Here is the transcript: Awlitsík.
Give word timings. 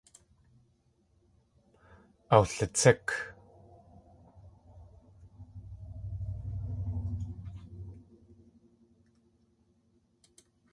Awlitsík. 2.35 3.05